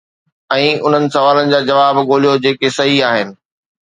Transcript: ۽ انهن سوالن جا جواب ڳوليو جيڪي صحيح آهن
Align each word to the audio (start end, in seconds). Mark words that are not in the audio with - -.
۽ 0.55 0.63
انهن 0.85 1.05
سوالن 1.15 1.53
جا 1.55 1.59
جواب 1.67 1.99
ڳوليو 2.13 2.33
جيڪي 2.47 2.73
صحيح 2.79 3.09
آهن 3.11 3.37